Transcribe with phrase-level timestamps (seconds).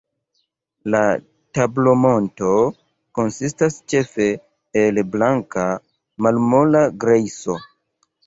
[0.93, 1.01] La
[1.57, 2.47] tablomonto
[3.19, 4.27] konsistas ĉefe
[4.83, 5.67] el blanka,
[6.27, 7.59] malmola grejso.